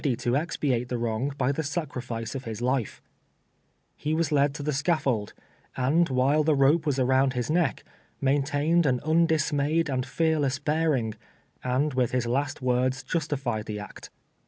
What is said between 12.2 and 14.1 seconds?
last words justified the act.